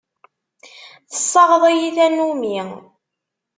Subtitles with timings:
[1.11, 2.59] Tessaɣeḍ-iyi tannumi.